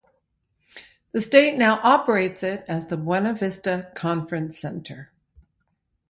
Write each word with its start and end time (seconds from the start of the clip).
The 1.11 1.21
state 1.21 1.59
now 1.59 1.79
operates 1.83 2.41
it 2.41 2.65
as 2.67 2.87
the 2.87 2.97
Buena 2.97 3.35
Vista 3.35 3.91
Conference 3.93 4.57
Center. 4.59 5.11